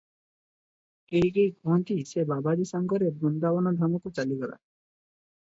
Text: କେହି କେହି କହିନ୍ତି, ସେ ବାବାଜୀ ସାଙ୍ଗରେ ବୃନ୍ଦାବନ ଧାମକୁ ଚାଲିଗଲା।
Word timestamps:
କେହି 1.11 1.29
କେହି 1.35 1.51
କହିନ୍ତି, 1.57 1.97
ସେ 2.13 2.25
ବାବାଜୀ 2.31 2.67
ସାଙ୍ଗରେ 2.71 3.13
ବୃନ୍ଦାବନ 3.21 3.75
ଧାମକୁ 3.83 4.15
ଚାଲିଗଲା। 4.21 4.57